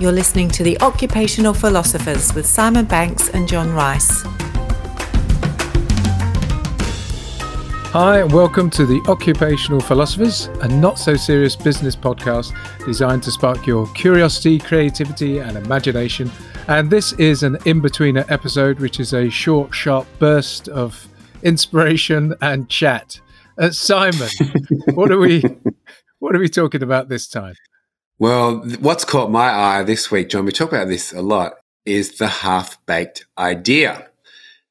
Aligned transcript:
You're 0.00 0.12
listening 0.12 0.48
to 0.50 0.62
The 0.62 0.80
Occupational 0.80 1.52
Philosophers 1.52 2.32
with 2.32 2.46
Simon 2.46 2.84
Banks 2.84 3.30
and 3.30 3.48
John 3.48 3.72
Rice. 3.72 4.22
Hi, 7.90 8.20
and 8.20 8.32
welcome 8.32 8.70
to 8.70 8.86
The 8.86 9.02
Occupational 9.08 9.80
Philosophers, 9.80 10.46
a 10.62 10.68
not 10.68 11.00
so 11.00 11.16
serious 11.16 11.56
business 11.56 11.96
podcast 11.96 12.54
designed 12.86 13.24
to 13.24 13.32
spark 13.32 13.66
your 13.66 13.92
curiosity, 13.94 14.60
creativity, 14.60 15.38
and 15.38 15.56
imagination. 15.56 16.30
And 16.68 16.88
this 16.88 17.12
is 17.14 17.42
an 17.42 17.58
in 17.64 17.82
betweener 17.82 18.24
episode, 18.30 18.78
which 18.78 19.00
is 19.00 19.12
a 19.14 19.28
short, 19.28 19.74
sharp 19.74 20.06
burst 20.20 20.68
of 20.68 21.08
inspiration 21.42 22.36
and 22.40 22.68
chat. 22.68 23.20
Uh, 23.58 23.72
Simon, 23.72 24.28
what 24.94 25.10
are 25.10 25.18
we 25.18 25.42
what 26.20 26.36
are 26.36 26.38
we 26.38 26.48
talking 26.48 26.84
about 26.84 27.08
this 27.08 27.26
time? 27.26 27.56
Well, 28.20 28.64
what's 28.80 29.04
caught 29.04 29.30
my 29.30 29.48
eye 29.48 29.84
this 29.84 30.10
week, 30.10 30.28
John, 30.28 30.44
we 30.44 30.50
talk 30.50 30.72
about 30.72 30.88
this 30.88 31.12
a 31.12 31.22
lot, 31.22 31.52
is 31.86 32.18
the 32.18 32.26
half 32.26 32.84
baked 32.84 33.24
idea. 33.38 34.08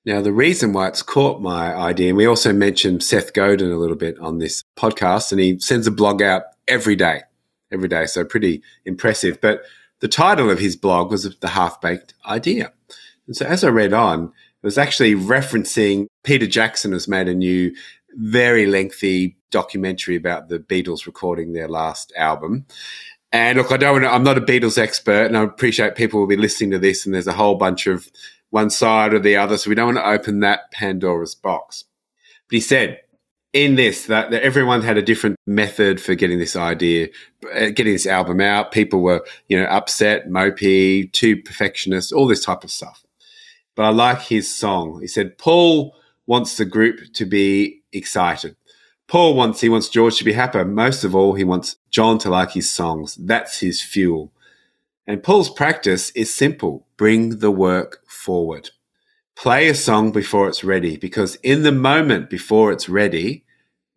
Now, 0.05 0.19
the 0.19 0.33
reason 0.33 0.73
why 0.73 0.89
it's 0.89 1.01
caught 1.01 1.41
my 1.41 1.73
idea, 1.73 2.09
and 2.09 2.17
we 2.17 2.25
also 2.25 2.51
mentioned 2.51 3.03
Seth 3.03 3.31
Godin 3.31 3.71
a 3.71 3.77
little 3.77 3.95
bit 3.95 4.19
on 4.19 4.39
this 4.39 4.63
podcast, 4.77 5.31
and 5.31 5.39
he 5.39 5.59
sends 5.59 5.87
a 5.87 5.91
blog 5.91 6.21
out 6.21 6.43
every 6.67 6.97
day, 6.97 7.21
every 7.71 7.87
day. 7.87 8.05
So 8.05 8.25
pretty 8.25 8.61
impressive. 8.83 9.39
But 9.39 9.61
the 10.01 10.09
title 10.09 10.49
of 10.49 10.59
his 10.59 10.75
blog 10.75 11.09
was 11.09 11.23
The 11.39 11.47
Half 11.47 11.79
Baked 11.79 12.15
Idea. 12.25 12.73
And 13.27 13.35
so 13.35 13.45
as 13.45 13.63
I 13.63 13.69
read 13.69 13.93
on, 13.93 14.25
it 14.25 14.65
was 14.65 14.77
actually 14.77 15.15
referencing 15.15 16.07
Peter 16.25 16.47
Jackson 16.47 16.91
has 16.91 17.07
made 17.07 17.29
a 17.29 17.33
new, 17.33 17.73
very 18.15 18.65
lengthy 18.65 19.37
documentary 19.51 20.17
about 20.17 20.49
the 20.49 20.59
Beatles 20.59 21.05
recording 21.05 21.53
their 21.53 21.69
last 21.69 22.11
album. 22.17 22.65
And 23.31 23.57
look, 23.57 23.71
I 23.71 23.77
don't 23.77 23.93
want 23.93 24.03
to, 24.05 24.13
I'm 24.13 24.23
not 24.23 24.37
a 24.37 24.41
Beatles 24.41 24.77
expert, 24.77 25.25
and 25.25 25.37
I 25.37 25.43
appreciate 25.43 25.95
people 25.95 26.19
will 26.19 26.27
be 26.27 26.37
listening 26.37 26.71
to 26.71 26.79
this, 26.79 27.05
and 27.05 27.13
there's 27.13 27.27
a 27.27 27.33
whole 27.33 27.55
bunch 27.55 27.87
of 27.87 28.09
one 28.51 28.69
side 28.69 29.13
or 29.13 29.19
the 29.19 29.35
other. 29.35 29.57
So 29.57 29.69
we 29.69 29.75
don't 29.75 29.95
want 29.95 29.97
to 29.97 30.07
open 30.07 30.39
that 30.39 30.71
Pandora's 30.71 31.35
box. 31.35 31.83
But 32.47 32.55
he 32.55 32.61
said 32.61 33.01
in 33.53 33.75
this 33.75 34.05
that, 34.05 34.31
that 34.31 34.43
everyone 34.43 34.81
had 34.81 34.97
a 34.97 35.01
different 35.01 35.35
method 35.45 35.99
for 35.99 36.15
getting 36.15 36.39
this 36.39 36.55
idea, 36.55 37.09
uh, 37.53 37.69
getting 37.69 37.93
this 37.93 38.05
album 38.05 38.39
out. 38.39 38.71
People 38.71 39.01
were, 39.01 39.25
you 39.47 39.59
know, 39.59 39.65
upset, 39.65 40.29
mopey, 40.29 41.11
too 41.11 41.41
perfectionist, 41.41 42.13
all 42.13 42.27
this 42.27 42.45
type 42.45 42.63
of 42.63 42.71
stuff. 42.71 43.03
But 43.75 43.83
I 43.83 43.89
like 43.89 44.21
his 44.21 44.53
song. 44.53 45.01
He 45.01 45.07
said, 45.07 45.37
Paul 45.37 45.95
wants 46.25 46.57
the 46.57 46.65
group 46.65 46.99
to 47.13 47.25
be 47.25 47.81
excited. 47.91 48.55
Paul 49.07 49.35
wants 49.35 49.61
he 49.61 49.69
wants 49.69 49.87
George 49.89 50.17
to 50.17 50.25
be 50.25 50.33
happy. 50.33 50.63
Most 50.63 51.03
of 51.03 51.15
all, 51.15 51.33
he 51.33 51.45
wants 51.45 51.77
John 51.89 52.17
to 52.19 52.29
like 52.29 52.51
his 52.51 52.69
songs. 52.69 53.15
That's 53.15 53.59
his 53.59 53.81
fuel. 53.81 54.33
And 55.05 55.23
Paul's 55.23 55.49
practice 55.49 56.11
is 56.11 56.33
simple: 56.33 56.85
bring 56.97 57.39
the 57.39 57.51
work 57.51 58.03
forward. 58.05 58.71
Play 59.35 59.69
a 59.69 59.75
song 59.75 60.11
before 60.11 60.47
it's 60.49 60.63
ready, 60.63 60.97
because 60.97 61.35
in 61.35 61.63
the 61.63 61.71
moment 61.71 62.29
before 62.29 62.71
it's 62.71 62.89
ready, 62.89 63.45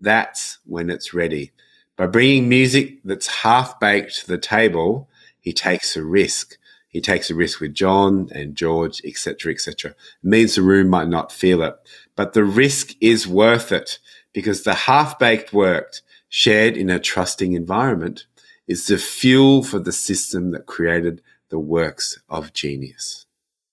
that's 0.00 0.58
when 0.64 0.90
it's 0.90 1.12
ready. 1.12 1.50
By 1.96 2.06
bringing 2.06 2.48
music 2.48 3.00
that's 3.04 3.42
half 3.42 3.80
baked 3.80 4.20
to 4.20 4.26
the 4.28 4.38
table, 4.38 5.08
he 5.40 5.52
takes 5.52 5.96
a 5.96 6.04
risk. 6.04 6.56
He 6.88 7.00
takes 7.00 7.30
a 7.30 7.34
risk 7.34 7.60
with 7.60 7.74
John 7.74 8.28
and 8.32 8.56
George, 8.56 9.00
etc., 9.04 9.52
etc. 9.52 9.94
Means 10.22 10.54
the 10.54 10.62
room 10.62 10.88
might 10.88 11.08
not 11.08 11.32
feel 11.32 11.62
it, 11.62 11.76
but 12.16 12.32
the 12.32 12.44
risk 12.44 12.94
is 13.00 13.26
worth 13.26 13.72
it 13.72 13.98
because 14.32 14.62
the 14.62 14.74
half 14.74 15.18
baked 15.18 15.52
work 15.52 15.96
shared 16.28 16.76
in 16.76 16.90
a 16.90 16.98
trusting 16.98 17.52
environment 17.52 18.26
is 18.66 18.86
the 18.86 18.98
fuel 18.98 19.64
for 19.64 19.78
the 19.78 19.92
system 19.92 20.52
that 20.52 20.66
created 20.66 21.20
the 21.48 21.58
works 21.58 22.18
of 22.28 22.52
genius. 22.52 23.26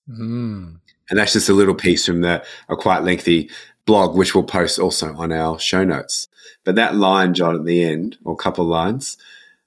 Mm. 0.09 0.80
And 1.09 1.19
that's 1.19 1.33
just 1.33 1.50
a 1.50 1.53
little 1.53 1.75
piece 1.75 2.05
from 2.05 2.22
the 2.22 2.44
a 2.69 2.75
quite 2.75 3.03
lengthy 3.03 3.50
blog, 3.85 4.16
which 4.16 4.34
we'll 4.34 4.44
post 4.44 4.79
also 4.79 5.16
on 5.16 5.31
our 5.31 5.59
show 5.59 5.84
notes. 5.84 6.28
But 6.63 6.75
that 6.75 6.95
line, 6.95 7.34
John, 7.34 7.56
at 7.56 7.66
the 7.66 7.84
end, 7.84 8.18
or 8.24 8.34
a 8.34 8.38
couple 8.38 8.66
lines, 8.66 9.18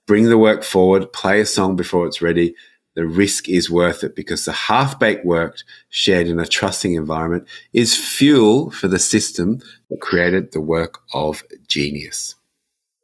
bring 0.07 0.25
the 0.25 0.39
work 0.39 0.65
forward, 0.65 1.13
play 1.13 1.41
a 1.41 1.47
song 1.47 1.77
before 1.77 2.07
it's 2.07 2.21
ready. 2.21 2.55
The 2.97 3.07
risk 3.07 3.49
is 3.49 3.71
worth 3.71 4.03
it 4.03 4.17
because 4.17 4.45
the 4.45 4.53
half 4.53 4.99
baked 4.99 5.25
work 5.25 5.59
shared 5.91 6.27
in 6.27 6.41
a 6.41 6.47
trusting 6.47 6.95
environment 6.95 7.47
is 7.73 7.97
fuel 7.97 8.71
for 8.71 8.89
the 8.89 8.99
system 8.99 9.61
that 9.89 10.01
created 10.01 10.53
the 10.53 10.61
work 10.61 10.99
of 11.15 11.43
genius. 11.69 12.35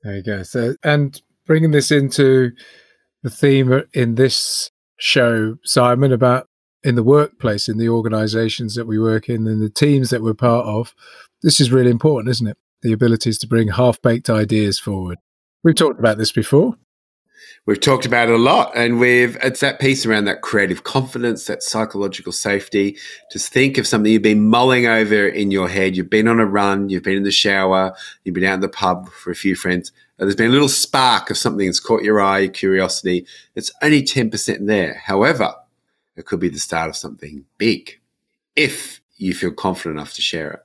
There 0.03 0.17
you 0.17 0.23
go. 0.23 0.43
So, 0.43 0.75
and 0.83 1.21
bringing 1.47 1.71
this 1.71 1.91
into 1.91 2.53
the 3.23 3.31
theme 3.31 3.83
in 3.93 4.17
this 4.17 4.71
show, 4.99 5.57
Simon, 5.65 6.13
about 6.13 6.49
in 6.83 6.95
the 6.95 7.03
workplace, 7.03 7.69
in 7.69 7.79
the 7.79 7.89
organizations 7.89 8.75
that 8.75 8.87
we 8.87 8.99
work 8.99 9.29
in, 9.29 9.47
and 9.47 9.61
the 9.61 9.71
teams 9.71 10.11
that 10.11 10.23
we're 10.23 10.35
part 10.35 10.67
of, 10.67 10.95
this 11.43 11.61
is 11.61 11.73
really 11.73 11.91
important, 11.91 12.31
isn't 12.31 12.47
it? 12.47 12.57
The 12.83 12.93
abilities 12.93 13.39
to 13.39 13.49
bring 13.49 13.69
half 13.69 14.01
baked 14.03 14.31
ideas 14.31 14.79
forward. 14.79 15.19
We've 15.65 15.75
talked 15.75 15.99
about 15.99 16.19
this 16.19 16.33
before. 16.33 16.77
We've 17.67 17.81
talked 17.81 18.07
about 18.07 18.29
it 18.29 18.35
a 18.35 18.39
lot, 18.39 18.73
and 18.77 19.01
we've 19.01 19.37
it's 19.43 19.61
that 19.61 19.81
piece 19.81 20.07
around 20.07 20.25
that 20.27 20.43
creative 20.43 20.85
confidence, 20.85 21.47
that 21.47 21.63
psychological 21.63 22.33
safety. 22.33 22.97
Just 23.31 23.53
think 23.53 23.79
of 23.79 23.87
something 23.87 24.13
you've 24.13 24.23
been 24.23 24.47
mulling 24.47 24.87
over 24.87 25.27
in 25.27 25.51
your 25.51 25.69
head. 25.69 25.97
You've 25.97 26.11
been 26.11 26.29
on 26.29 26.41
a 26.41 26.47
run, 26.47 26.89
you've 26.89 27.03
been 27.03 27.17
in 27.17 27.23
the 27.25 27.31
shower, 27.31 27.95
you've 28.25 28.35
been 28.35 28.45
out 28.45 28.55
in 28.55 28.61
the 28.61 28.69
pub 28.69 29.09
for 29.09 29.31
a 29.31 29.37
few 29.37 29.55
friends. 29.55 29.93
There's 30.19 30.37
been 30.37 30.51
a 30.51 30.55
little 30.55 30.69
spark 30.69 31.31
of 31.31 31.37
something 31.37 31.67
that's 31.67 31.81
caught 31.81 32.03
your 32.03 32.21
eye, 32.21 32.41
your 32.41 32.53
curiosity. 32.53 33.27
It's 33.55 33.71
only 33.83 34.03
10% 34.03 34.67
there. 34.67 34.95
However, 34.95 35.55
it 36.17 36.25
could 36.25 36.41
be 36.41 36.49
the 36.49 36.59
start 36.59 36.89
of 36.89 36.97
something 36.97 37.45
big 37.59 38.01
if 38.55 39.03
you 39.17 39.35
feel 39.35 39.53
confident 39.53 39.99
enough 39.99 40.15
to 40.15 40.23
share 40.23 40.53
it. 40.53 40.61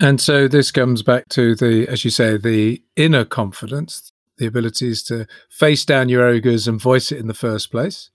And 0.00 0.20
so 0.20 0.48
this 0.48 0.70
comes 0.70 1.02
back 1.02 1.28
to 1.30 1.54
the, 1.54 1.86
as 1.88 2.04
you 2.04 2.10
say, 2.10 2.38
the 2.38 2.82
inner 2.96 3.24
confidence, 3.24 4.12
the 4.40 4.46
abilities 4.46 5.04
to 5.04 5.28
face 5.48 5.84
down 5.84 6.08
your 6.08 6.24
ogres 6.24 6.66
and 6.66 6.80
voice 6.80 7.12
it 7.12 7.18
in 7.18 7.28
the 7.28 7.34
first 7.34 7.70
place. 7.70 8.10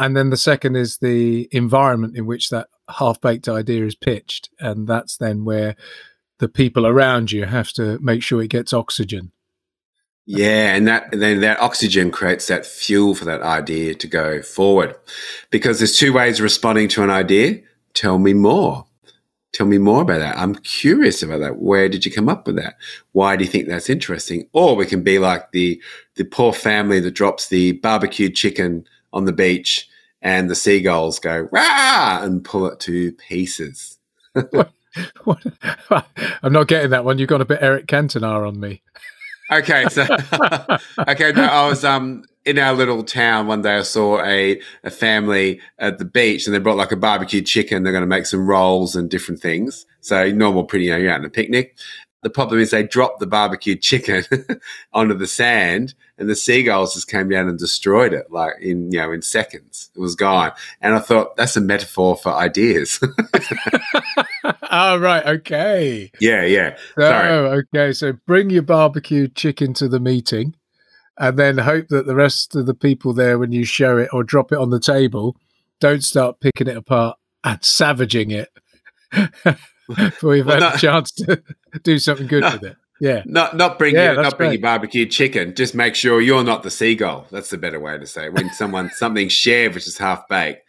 And 0.00 0.16
then 0.16 0.30
the 0.30 0.36
second 0.36 0.74
is 0.74 0.98
the 0.98 1.48
environment 1.52 2.16
in 2.16 2.26
which 2.26 2.50
that 2.50 2.66
half 2.90 3.20
baked 3.20 3.48
idea 3.48 3.86
is 3.86 3.94
pitched. 3.94 4.50
And 4.58 4.88
that's 4.88 5.16
then 5.16 5.44
where 5.44 5.76
the 6.40 6.48
people 6.48 6.84
around 6.84 7.30
you 7.30 7.44
have 7.44 7.72
to 7.74 8.00
make 8.00 8.24
sure 8.24 8.42
it 8.42 8.48
gets 8.48 8.72
oxygen 8.72 9.30
yeah, 10.24 10.74
and 10.74 10.86
that 10.86 11.12
and 11.12 11.20
then 11.20 11.40
that 11.40 11.60
oxygen 11.60 12.10
creates 12.12 12.46
that 12.46 12.64
fuel 12.64 13.14
for 13.14 13.24
that 13.24 13.42
idea 13.42 13.94
to 13.94 14.06
go 14.06 14.40
forward. 14.40 14.94
Because 15.50 15.78
there's 15.78 15.98
two 15.98 16.12
ways 16.12 16.38
of 16.38 16.44
responding 16.44 16.88
to 16.88 17.02
an 17.02 17.10
idea. 17.10 17.60
Tell 17.94 18.18
me 18.18 18.32
more. 18.32 18.86
Tell 19.52 19.66
me 19.66 19.78
more 19.78 20.02
about 20.02 20.20
that. 20.20 20.38
I'm 20.38 20.54
curious 20.56 21.22
about 21.22 21.40
that. 21.40 21.58
Where 21.58 21.88
did 21.88 22.06
you 22.06 22.12
come 22.12 22.28
up 22.28 22.46
with 22.46 22.56
that? 22.56 22.76
Why 23.12 23.36
do 23.36 23.44
you 23.44 23.50
think 23.50 23.68
that's 23.68 23.90
interesting? 23.90 24.48
Or 24.52 24.74
we 24.74 24.86
can 24.86 25.02
be 25.02 25.18
like 25.18 25.52
the 25.52 25.80
the 26.16 26.24
poor 26.24 26.52
family 26.52 27.00
that 27.00 27.10
drops 27.10 27.48
the 27.48 27.72
barbecued 27.72 28.34
chicken 28.34 28.86
on 29.12 29.26
the 29.26 29.32
beach 29.32 29.88
and 30.22 30.48
the 30.48 30.54
seagulls 30.54 31.18
go 31.18 31.48
rah 31.52 32.22
and 32.22 32.44
pull 32.44 32.66
it 32.66 32.80
to 32.80 33.12
pieces. 33.12 33.98
what, 34.50 34.72
what? 35.24 35.46
I'm 36.42 36.52
not 36.52 36.68
getting 36.68 36.90
that 36.90 37.04
one. 37.04 37.18
You've 37.18 37.28
got 37.28 37.40
a 37.40 37.46
bit 37.46 37.58
Eric 37.60 37.86
Cantona 37.86 38.46
on 38.46 38.58
me. 38.58 38.80
Okay, 39.50 39.84
so 39.90 40.02
okay, 41.08 41.32
no, 41.32 41.44
I 41.44 41.68
was 41.68 41.84
um 41.84 42.24
in 42.44 42.58
our 42.58 42.72
little 42.74 43.02
town 43.02 43.46
one 43.46 43.62
day. 43.62 43.76
I 43.76 43.82
saw 43.82 44.22
a 44.22 44.60
a 44.84 44.90
family 44.90 45.60
at 45.78 45.98
the 45.98 46.04
beach, 46.04 46.46
and 46.46 46.54
they 46.54 46.58
brought 46.58 46.76
like 46.76 46.92
a 46.92 46.96
barbecue 46.96 47.42
chicken. 47.42 47.82
They're 47.82 47.92
going 47.92 48.02
to 48.02 48.06
make 48.06 48.26
some 48.26 48.46
rolls 48.46 48.96
and 48.96 49.10
different 49.10 49.40
things. 49.40 49.86
So 50.00 50.30
normal, 50.30 50.64
pretty, 50.64 50.86
you 50.86 50.90
know, 50.92 50.96
you're 50.96 51.12
out 51.12 51.20
on 51.20 51.26
a 51.26 51.30
picnic. 51.30 51.76
The 52.22 52.30
problem 52.30 52.60
is 52.60 52.70
they 52.70 52.84
dropped 52.84 53.18
the 53.18 53.26
barbecued 53.26 53.82
chicken 53.82 54.24
onto 54.92 55.14
the 55.14 55.26
sand, 55.26 55.94
and 56.18 56.30
the 56.30 56.36
seagulls 56.36 56.94
just 56.94 57.10
came 57.10 57.28
down 57.28 57.48
and 57.48 57.58
destroyed 57.58 58.12
it, 58.12 58.30
like 58.30 58.54
in 58.60 58.92
you 58.92 58.98
know 58.98 59.10
in 59.10 59.22
seconds. 59.22 59.90
It 59.96 60.00
was 60.00 60.14
gone, 60.14 60.52
and 60.80 60.94
I 60.94 61.00
thought 61.00 61.36
that's 61.36 61.56
a 61.56 61.60
metaphor 61.60 62.16
for 62.16 62.32
ideas. 62.32 63.00
oh 64.70 64.98
right, 64.98 65.26
okay. 65.26 66.12
Yeah, 66.20 66.44
yeah. 66.44 66.76
Oh, 66.96 67.02
Sorry. 67.02 67.64
okay. 67.74 67.92
So 67.92 68.12
bring 68.24 68.50
your 68.50 68.62
barbecued 68.62 69.34
chicken 69.34 69.74
to 69.74 69.88
the 69.88 70.00
meeting, 70.00 70.54
and 71.18 71.38
then 71.38 71.58
hope 71.58 71.88
that 71.88 72.06
the 72.06 72.14
rest 72.14 72.54
of 72.56 72.66
the 72.66 72.74
people 72.74 73.12
there, 73.12 73.38
when 73.38 73.52
you 73.52 73.64
show 73.64 73.98
it 73.98 74.08
or 74.12 74.24
drop 74.24 74.52
it 74.52 74.58
on 74.58 74.70
the 74.70 74.80
table, 74.80 75.36
don't 75.80 76.02
start 76.04 76.40
picking 76.40 76.68
it 76.68 76.76
apart 76.76 77.18
and 77.44 77.62
savaging 77.62 78.30
it. 78.30 78.48
we've 80.22 80.46
well, 80.46 80.60
had 80.60 80.74
a 80.74 80.78
chance 80.78 81.12
to 81.12 81.42
do 81.82 81.98
something 81.98 82.26
good 82.26 82.44
with 82.44 82.62
it. 82.64 82.76
Yeah. 83.00 83.24
Not 83.26 83.56
not 83.56 83.80
bring 83.80 83.96
yeah, 83.96 84.12
your, 84.12 84.22
not 84.22 84.38
bring 84.38 84.52
your 84.52 84.60
barbecue 84.60 85.06
chicken. 85.06 85.56
Just 85.56 85.74
make 85.74 85.96
sure 85.96 86.20
you're 86.20 86.44
not 86.44 86.62
the 86.62 86.70
seagull. 86.70 87.26
That's 87.32 87.50
the 87.50 87.58
better 87.58 87.80
way 87.80 87.98
to 87.98 88.06
say 88.06 88.26
it. 88.26 88.32
When 88.32 88.50
someone 88.52 88.90
something 88.94 89.28
shared 89.28 89.74
which 89.74 89.88
is 89.88 89.98
half 89.98 90.28
baked. 90.28 90.62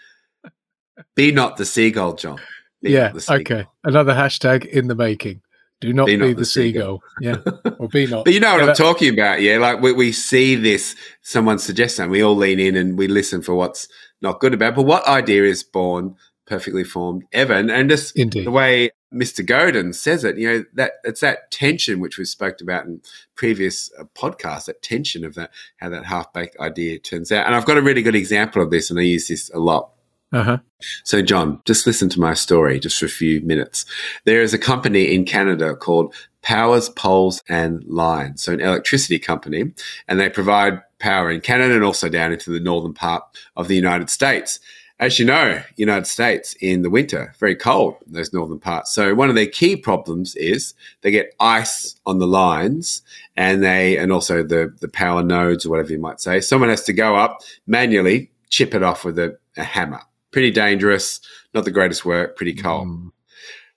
Be 1.16 1.32
not 1.32 1.58
the 1.58 1.66
seagull, 1.66 2.14
John. 2.14 2.40
Be 2.82 2.92
yeah. 2.92 3.14
Okay. 3.30 3.68
Another 3.84 4.14
hashtag 4.14 4.66
in 4.66 4.88
the 4.88 4.96
making. 4.96 5.43
Do 5.84 5.94
not 5.94 6.08
be, 6.08 6.16
be 6.16 6.30
the, 6.30 6.34
the, 6.36 6.46
seagull. 6.46 7.04
seagull. 7.20 7.44
Yeah. 7.46 7.72
Or 7.78 7.88
be 7.90 8.08
not. 8.08 8.24
but 8.26 8.34
you 8.34 8.40
know 8.40 8.54
what 8.54 8.64
yeah, 8.64 8.70
I'm 8.70 8.76
talking 8.76 9.14
about. 9.14 9.42
Yeah. 9.42 9.58
Like 9.58 9.82
we, 9.82 9.92
we 9.92 10.12
see 10.12 10.56
this, 10.56 10.96
someone 11.22 11.60
suggests 11.60 11.98
something, 11.98 12.12
we 12.12 12.24
all 12.24 12.36
lean 12.36 12.60
in 12.60 12.76
and 12.76 12.98
we 12.98 13.08
listen 13.08 13.42
for 13.42 13.54
what's 13.54 13.88
not 14.22 14.40
good 14.40 14.54
about. 14.54 14.76
But 14.76 14.84
what 14.84 15.06
idea 15.08 15.44
is 15.44 15.64
born 15.64 16.16
perfectly 16.46 16.84
formed 16.84 17.24
ever? 17.34 17.54
And, 17.54 17.70
and 17.70 17.90
just 17.90 18.18
Indeed. 18.18 18.46
the 18.46 18.52
way 18.52 18.92
Mr. 19.14 19.46
Godin 19.46 19.94
says 19.94 20.24
it, 20.24 20.38
you 20.38 20.48
know, 20.48 20.66
that 20.74 20.94
it's 21.04 21.22
that 21.22 21.52
tension 21.52 22.00
which 22.00 22.18
we 22.18 22.26
spoke 22.26 22.62
about 22.62 22.86
in 22.86 23.02
previous 23.36 23.92
uh, 24.00 24.06
podcasts, 24.16 24.66
that 24.66 24.82
tension 24.82 25.24
of 25.24 25.36
that, 25.36 25.52
how 25.78 25.90
that 25.90 26.06
half 26.06 26.32
baked 26.34 26.58
idea 26.60 26.98
turns 26.98 27.32
out. 27.32 27.46
And 27.46 27.56
I've 27.56 27.66
got 27.66 27.78
a 27.78 27.82
really 27.82 28.02
good 28.02 28.16
example 28.16 28.62
of 28.62 28.72
this, 28.72 28.90
and 28.90 29.00
I 29.00 29.04
use 29.04 29.28
this 29.28 29.52
a 29.54 29.60
lot 29.60 29.92
uh-huh. 30.34 30.58
So, 31.04 31.22
John, 31.22 31.62
just 31.64 31.86
listen 31.86 32.10
to 32.10 32.20
my 32.20 32.34
story 32.34 32.80
just 32.80 33.00
for 33.00 33.06
a 33.06 33.10
few 33.10 33.40
minutes. 33.42 33.86
There 34.26 34.42
is 34.42 34.54
a 34.54 34.58
company 34.58 35.14
in 35.14 35.26
Canada 35.26 35.76
called 35.76 36.14
Powers, 36.42 36.90
Poles 36.90 37.42
and 37.48 37.84
Lines, 37.86 38.44
so 38.44 38.52
an 38.52 38.60
electricity 38.60 39.20
company, 39.20 39.72
and 40.08 40.20
they 40.20 40.30
provide 40.30 40.82
power 41.00 41.30
in 41.30 41.40
Canada 41.40 41.76
and 41.76 41.84
also 41.84 42.10
down 42.10 42.34
into 42.34 42.52
the 42.52 42.60
northern 42.60 42.94
part 42.94 43.24
of 43.56 43.68
the 43.68 43.76
United 43.76 44.10
States. 44.10 44.60
As 45.00 45.20
you 45.20 45.26
know, 45.26 45.62
United 45.76 46.06
States 46.06 46.56
in 46.62 46.82
the 46.82 46.90
winter, 46.90 47.34
very 47.40 47.56
cold 47.56 47.96
in 48.08 48.14
those 48.14 48.34
northern 48.34 48.60
parts. 48.60 48.94
So 48.94 49.14
one 49.14 49.30
of 49.30 49.36
their 49.36 49.48
key 49.48 49.76
problems 49.76 50.36
is 50.36 50.74
they 51.02 51.12
get 51.12 51.34
ice 51.40 51.96
on 52.06 52.20
the 52.20 52.28
lines 52.28 53.02
and 53.36 53.64
they 53.64 53.98
and 53.98 54.12
also 54.12 54.44
the 54.44 54.74
the 54.80 54.88
power 54.88 55.22
nodes 55.24 55.66
or 55.66 55.72
whatever 55.72 55.92
you 55.92 56.00
might 56.00 56.22
say. 56.22 56.40
Someone 56.40 56.70
has 56.70 56.84
to 56.84 56.94
go 56.94 57.16
up 57.16 57.42
manually, 57.68 58.32
chip 58.50 58.74
it 58.74 58.84
off 58.84 59.04
with 59.04 59.20
a, 59.20 59.38
a 59.58 59.64
hammer 59.64 60.02
pretty 60.34 60.52
dangerous, 60.52 61.22
not 61.54 61.64
the 61.64 61.72
greatest 61.72 62.04
work, 62.04 62.36
pretty 62.36 62.54
cold. 62.54 62.88
Mm. 62.88 63.12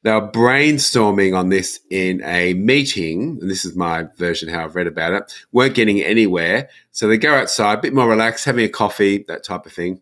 They 0.02 0.12
were 0.12 0.30
brainstorming 0.30 1.36
on 1.36 1.48
this 1.48 1.80
in 1.90 2.22
a 2.24 2.54
meeting, 2.54 3.38
and 3.40 3.50
this 3.50 3.64
is 3.64 3.74
my 3.74 4.04
version 4.16 4.48
how 4.48 4.64
I've 4.64 4.76
read 4.76 4.86
about 4.86 5.14
it. 5.14 5.32
weren't 5.52 5.74
getting 5.74 6.00
anywhere, 6.00 6.68
so 6.92 7.08
they 7.08 7.18
go 7.18 7.34
outside, 7.34 7.78
a 7.78 7.82
bit 7.82 7.94
more 7.94 8.08
relaxed, 8.08 8.44
having 8.44 8.64
a 8.64 8.68
coffee, 8.68 9.24
that 9.28 9.42
type 9.42 9.66
of 9.66 9.72
thing. 9.72 10.00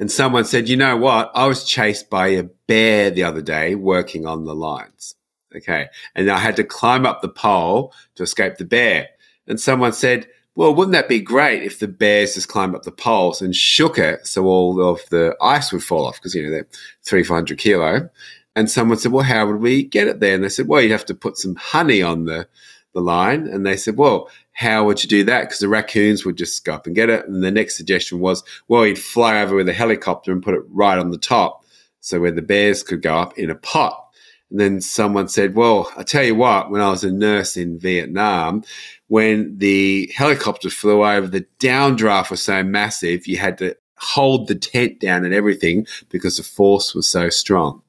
And 0.00 0.10
someone 0.10 0.44
said, 0.44 0.68
"You 0.68 0.76
know 0.76 0.96
what? 0.96 1.30
I 1.34 1.46
was 1.46 1.64
chased 1.64 2.10
by 2.10 2.28
a 2.28 2.44
bear 2.66 3.10
the 3.10 3.22
other 3.22 3.42
day 3.42 3.74
working 3.74 4.26
on 4.26 4.44
the 4.44 4.54
lines. 4.54 5.14
Okay, 5.54 5.88
and 6.14 6.30
I 6.30 6.38
had 6.38 6.56
to 6.56 6.64
climb 6.64 7.06
up 7.06 7.22
the 7.22 7.28
pole 7.28 7.94
to 8.16 8.22
escape 8.22 8.56
the 8.56 8.64
bear." 8.64 9.10
And 9.46 9.60
someone 9.60 9.92
said, 9.92 10.28
well, 10.60 10.74
wouldn't 10.74 10.92
that 10.92 11.08
be 11.08 11.20
great 11.20 11.62
if 11.62 11.78
the 11.78 11.88
bears 11.88 12.34
just 12.34 12.48
climbed 12.48 12.74
up 12.74 12.82
the 12.82 12.92
poles 12.92 13.40
and 13.40 13.56
shook 13.56 13.96
it 13.96 14.26
so 14.26 14.44
all 14.44 14.86
of 14.86 15.00
the 15.08 15.34
ice 15.40 15.72
would 15.72 15.82
fall 15.82 16.04
off 16.04 16.16
because, 16.16 16.34
you 16.34 16.42
know, 16.42 16.50
they're 16.50 16.68
three, 17.02 17.24
400 17.24 17.56
kilo. 17.56 18.10
And 18.54 18.70
someone 18.70 18.98
said, 18.98 19.10
well, 19.10 19.24
how 19.24 19.46
would 19.46 19.62
we 19.62 19.82
get 19.82 20.06
it 20.06 20.20
there? 20.20 20.34
And 20.34 20.44
they 20.44 20.50
said, 20.50 20.68
well, 20.68 20.82
you'd 20.82 20.90
have 20.90 21.06
to 21.06 21.14
put 21.14 21.38
some 21.38 21.54
honey 21.54 22.02
on 22.02 22.26
the, 22.26 22.46
the 22.92 23.00
line. 23.00 23.46
And 23.46 23.64
they 23.64 23.74
said, 23.74 23.96
well, 23.96 24.28
how 24.52 24.84
would 24.84 25.02
you 25.02 25.08
do 25.08 25.24
that? 25.24 25.44
Because 25.44 25.60
the 25.60 25.68
raccoons 25.68 26.26
would 26.26 26.36
just 26.36 26.62
go 26.62 26.74
up 26.74 26.86
and 26.86 26.94
get 26.94 27.08
it. 27.08 27.26
And 27.26 27.42
the 27.42 27.50
next 27.50 27.78
suggestion 27.78 28.20
was, 28.20 28.44
well, 28.68 28.84
you'd 28.84 28.98
fly 28.98 29.40
over 29.40 29.56
with 29.56 29.68
a 29.70 29.72
helicopter 29.72 30.30
and 30.30 30.42
put 30.42 30.52
it 30.52 30.64
right 30.68 30.98
on 30.98 31.10
the 31.10 31.16
top. 31.16 31.64
So 32.00 32.20
where 32.20 32.32
the 32.32 32.42
bears 32.42 32.82
could 32.82 33.00
go 33.00 33.16
up 33.16 33.38
in 33.38 33.48
a 33.48 33.54
pot. 33.54 34.09
And 34.50 34.58
then 34.58 34.80
someone 34.80 35.28
said, 35.28 35.54
well, 35.54 35.90
I 35.96 36.02
tell 36.02 36.24
you 36.24 36.34
what, 36.34 36.70
when 36.70 36.80
I 36.80 36.90
was 36.90 37.04
a 37.04 37.12
nurse 37.12 37.56
in 37.56 37.78
Vietnam, 37.78 38.64
when 39.08 39.56
the 39.58 40.10
helicopter 40.14 40.70
flew 40.70 41.04
over, 41.04 41.26
the 41.26 41.46
downdraft 41.58 42.30
was 42.30 42.42
so 42.42 42.62
massive, 42.62 43.26
you 43.26 43.36
had 43.36 43.58
to 43.58 43.76
hold 43.96 44.48
the 44.48 44.54
tent 44.54 44.98
down 44.98 45.24
and 45.24 45.34
everything 45.34 45.86
because 46.08 46.36
the 46.36 46.42
force 46.42 46.94
was 46.94 47.08
so 47.08 47.28
strong. 47.28 47.82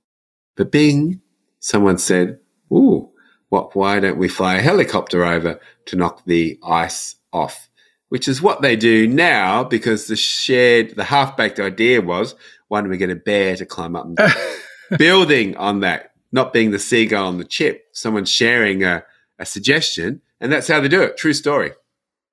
But 0.55 0.71
Bing, 0.71 1.21
someone 1.59 1.97
said, 1.97 2.39
Ooh, 2.71 3.09
what, 3.49 3.75
why 3.75 3.99
don't 3.99 4.17
we 4.17 4.27
fly 4.27 4.55
a 4.55 4.61
helicopter 4.61 5.25
over 5.25 5.59
to 5.85 5.95
knock 5.95 6.23
the 6.25 6.59
ice 6.63 7.15
off? 7.33 7.69
Which 8.09 8.27
is 8.27 8.41
what 8.41 8.61
they 8.61 8.75
do 8.75 9.07
now 9.07 9.63
because 9.63 10.07
the 10.07 10.15
shared, 10.15 10.95
the 10.95 11.03
half 11.03 11.37
baked 11.37 11.59
idea 11.59 12.01
was, 12.01 12.35
why 12.67 12.81
don't 12.81 12.89
we 12.89 12.97
get 12.97 13.09
a 13.09 13.15
bear 13.15 13.55
to 13.55 13.65
climb 13.65 13.95
up 13.95 14.05
and 14.05 14.17
building 14.97 15.55
on 15.57 15.81
that, 15.81 16.10
not 16.31 16.53
being 16.53 16.71
the 16.71 16.79
seagull 16.79 17.27
on 17.27 17.37
the 17.37 17.45
chip, 17.45 17.85
someone 17.93 18.25
sharing 18.25 18.83
a, 18.83 19.03
a 19.39 19.45
suggestion 19.45 20.21
and 20.41 20.51
that's 20.51 20.67
how 20.67 20.81
they 20.81 20.89
do 20.89 21.03
it. 21.03 21.15
True 21.15 21.33
story. 21.33 21.71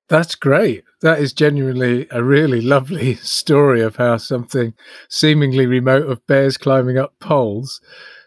That's 0.09 0.33
great. 0.33 0.83
That 1.01 1.19
is 1.19 1.31
genuinely 1.31 2.07
a 2.09 2.23
really 2.23 2.59
lovely 2.59 3.15
story 3.21 3.81
of 3.81 3.97
how 3.97 4.17
something 4.17 4.73
seemingly 5.07 5.67
remote 5.67 6.09
of 6.09 6.25
bears 6.25 6.57
climbing 6.57 6.97
up 6.97 7.13
poles 7.19 7.79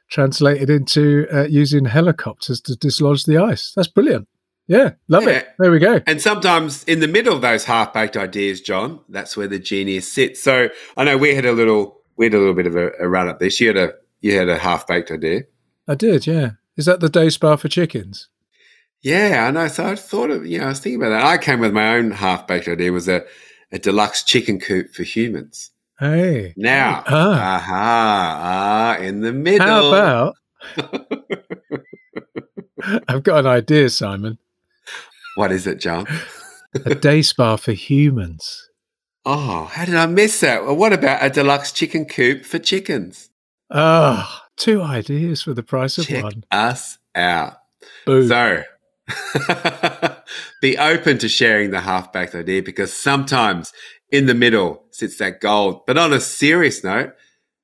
translated 0.08 0.70
into 0.70 1.26
uh, 1.32 1.44
using 1.44 1.86
helicopters 1.86 2.60
to 2.60 2.76
dislodge 2.76 3.24
the 3.24 3.38
ice. 3.38 3.72
That's 3.74 3.88
brilliant. 3.88 4.28
Yeah, 4.68 4.92
love 5.08 5.24
yeah. 5.24 5.30
it. 5.30 5.48
There 5.58 5.72
we 5.72 5.80
go. 5.80 6.00
And 6.06 6.20
sometimes 6.20 6.84
in 6.84 7.00
the 7.00 7.08
middle 7.08 7.34
of 7.34 7.40
those 7.40 7.64
half 7.64 7.92
baked 7.92 8.16
ideas, 8.16 8.60
John, 8.60 9.00
that's 9.08 9.36
where 9.36 9.48
the 9.48 9.58
genius 9.58 10.10
sits. 10.10 10.40
So 10.40 10.68
I 10.96 11.02
know 11.02 11.18
we 11.18 11.34
had 11.34 11.44
a 11.44 11.52
little 11.52 12.00
we 12.16 12.26
had 12.26 12.34
a 12.34 12.38
little 12.38 12.54
bit 12.54 12.68
of 12.68 12.76
a, 12.76 12.92
a 13.00 13.08
run 13.08 13.28
at 13.28 13.40
this. 13.40 13.60
You 13.60 13.68
had 13.68 13.76
a 13.76 13.94
you 14.20 14.38
had 14.38 14.48
a 14.48 14.56
half 14.56 14.86
baked 14.86 15.10
idea. 15.10 15.42
I 15.88 15.94
did, 15.94 16.26
yeah. 16.26 16.52
Is 16.76 16.86
that 16.86 17.00
the 17.00 17.08
day 17.08 17.28
spa 17.28 17.56
for 17.56 17.68
chickens? 17.68 18.28
Yeah, 19.02 19.46
I 19.48 19.50
know. 19.50 19.68
So 19.68 19.86
I 19.86 19.96
thought 19.96 20.30
of, 20.30 20.46
you 20.46 20.58
know, 20.58 20.66
I 20.66 20.68
was 20.68 20.80
thinking 20.80 21.02
about 21.02 21.10
that. 21.10 21.24
I 21.24 21.38
came 21.38 21.60
with 21.60 21.72
my 21.72 21.96
own 21.96 22.12
half 22.12 22.46
baked 22.46 22.68
idea 22.68 22.92
was 22.92 23.08
a, 23.08 23.24
a 23.72 23.78
deluxe 23.78 24.22
chicken 24.22 24.60
coop 24.60 24.94
for 24.94 25.02
humans. 25.02 25.70
Hey. 25.98 26.54
Now, 26.56 27.02
ah. 27.06 27.56
aha, 27.56 28.96
ah, 28.98 29.02
in 29.02 29.20
the 29.20 29.32
middle. 29.32 29.66
How 29.66 29.88
about? 29.88 30.36
I've 33.08 33.22
got 33.22 33.40
an 33.40 33.46
idea, 33.46 33.90
Simon. 33.90 34.38
What 35.36 35.52
is 35.52 35.66
it, 35.66 35.80
John? 35.80 36.06
a 36.74 36.94
day 36.94 37.22
spa 37.22 37.56
for 37.56 37.72
humans. 37.72 38.68
Oh, 39.24 39.66
how 39.66 39.84
did 39.84 39.94
I 39.94 40.06
miss 40.06 40.40
that? 40.40 40.64
Well, 40.64 40.76
what 40.76 40.92
about 40.92 41.24
a 41.24 41.30
deluxe 41.30 41.72
chicken 41.72 42.06
coop 42.06 42.44
for 42.44 42.58
chickens? 42.58 43.30
Ah, 43.70 44.41
oh, 44.41 44.41
two 44.56 44.82
ideas 44.82 45.42
for 45.42 45.54
the 45.54 45.62
price 45.62 45.98
of 45.98 46.06
Check 46.06 46.24
one. 46.24 46.44
Us 46.50 46.98
out. 47.14 47.58
Boom. 48.06 48.28
So, 48.28 48.62
be 50.60 50.78
open 50.78 51.18
to 51.18 51.28
sharing 51.28 51.70
the 51.70 51.80
half 51.80 52.12
baked 52.12 52.34
idea 52.34 52.62
because 52.62 52.92
sometimes 52.92 53.72
in 54.10 54.26
the 54.26 54.34
middle 54.34 54.84
sits 54.90 55.18
that 55.18 55.40
gold. 55.40 55.84
But 55.86 55.98
on 55.98 56.12
a 56.12 56.20
serious 56.20 56.84
note, 56.84 57.12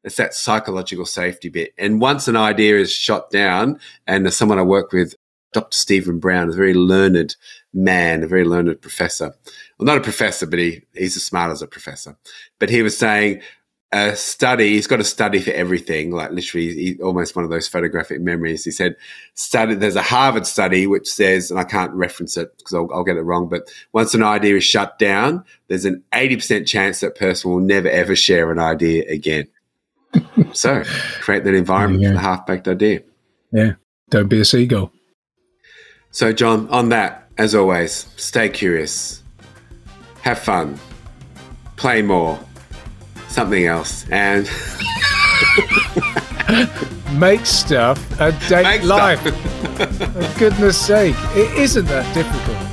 it's 0.04 0.16
that 0.16 0.34
psychological 0.34 1.06
safety 1.06 1.48
bit. 1.48 1.72
And 1.78 2.00
once 2.00 2.28
an 2.28 2.36
idea 2.36 2.78
is 2.78 2.92
shot 2.92 3.30
down, 3.30 3.78
and 4.06 4.32
someone 4.32 4.58
I 4.58 4.62
work 4.62 4.92
with, 4.92 5.14
Dr. 5.52 5.76
Stephen 5.76 6.18
Brown, 6.18 6.48
a 6.48 6.52
very 6.52 6.74
learned 6.74 7.36
man, 7.72 8.22
a 8.22 8.26
very 8.26 8.44
learned 8.44 8.80
professor. 8.80 9.34
Well, 9.78 9.86
not 9.86 9.98
a 9.98 10.02
professor, 10.02 10.46
but 10.46 10.58
he, 10.58 10.82
he's 10.94 11.16
as 11.16 11.24
smart 11.24 11.50
as 11.50 11.62
a 11.62 11.66
professor. 11.66 12.16
But 12.58 12.70
he 12.70 12.82
was 12.82 12.96
saying 12.96 13.40
a 13.92 14.14
study. 14.16 14.70
He's 14.70 14.86
got 14.86 15.00
a 15.00 15.04
study 15.04 15.40
for 15.40 15.50
everything, 15.52 16.10
like 16.10 16.30
literally 16.30 16.74
he, 16.74 17.02
almost 17.02 17.34
one 17.34 17.44
of 17.44 17.50
those 17.50 17.68
photographic 17.68 18.20
memories. 18.20 18.64
He 18.64 18.70
said, 18.70 18.96
study, 19.34 19.74
there's 19.74 19.96
a 19.96 20.02
Harvard 20.02 20.46
study 20.46 20.86
which 20.86 21.08
says, 21.08 21.50
and 21.50 21.58
I 21.58 21.64
can't 21.64 21.92
reference 21.92 22.36
it 22.36 22.56
because 22.58 22.74
I'll, 22.74 22.88
I'll, 22.92 23.04
get 23.04 23.16
it 23.16 23.22
wrong, 23.22 23.48
but 23.48 23.70
once 23.92 24.14
an 24.14 24.22
idea 24.22 24.56
is 24.56 24.64
shut 24.64 24.98
down, 24.98 25.44
there's 25.68 25.86
an 25.86 26.02
80% 26.12 26.66
chance 26.66 27.00
that 27.00 27.14
person 27.16 27.50
will 27.50 27.60
never 27.60 27.88
ever 27.88 28.14
share 28.14 28.52
an 28.52 28.58
idea 28.58 29.04
again. 29.08 29.48
so 30.52 30.82
create 31.20 31.44
that 31.44 31.54
environment 31.54 32.02
yeah. 32.02 32.10
for 32.10 32.14
the 32.14 32.20
half 32.20 32.46
baked 32.46 32.68
idea. 32.68 33.02
Yeah. 33.52 33.74
Don't 34.10 34.28
be 34.28 34.40
a 34.40 34.44
seagull. 34.44 34.92
So, 36.10 36.32
John, 36.32 36.68
on 36.68 36.88
that, 36.88 37.28
as 37.36 37.54
always, 37.54 38.06
stay 38.16 38.48
curious, 38.48 39.22
have 40.22 40.38
fun, 40.38 40.78
play 41.76 42.02
more 42.02 42.40
something 43.38 43.66
else 43.66 44.04
and 44.10 44.50
make 47.20 47.46
stuff 47.46 48.20
and 48.20 48.36
date 48.48 48.64
Make 48.64 48.82
life. 48.82 49.20
For 49.22 50.38
goodness 50.40 50.76
sake, 50.76 51.14
it 51.36 51.56
isn't 51.56 51.86
that 51.86 52.12
difficult. 52.14 52.67